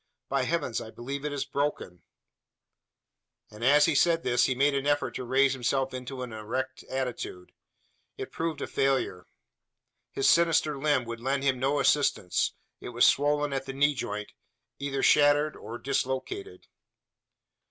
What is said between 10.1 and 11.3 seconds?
His sinister limb would